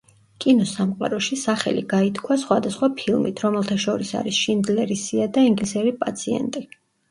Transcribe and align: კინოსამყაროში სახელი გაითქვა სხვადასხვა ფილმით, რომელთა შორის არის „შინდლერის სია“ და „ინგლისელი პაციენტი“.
კინოსამყაროში 0.43 1.37
სახელი 1.41 1.83
გაითქვა 1.91 2.37
სხვადასხვა 2.45 2.89
ფილმით, 3.03 3.45
რომელთა 3.47 3.79
შორის 3.85 4.15
არის 4.23 4.41
„შინდლერის 4.49 5.07
სია“ 5.13 5.31
და 5.39 5.47
„ინგლისელი 5.53 5.97
პაციენტი“. 6.03 6.67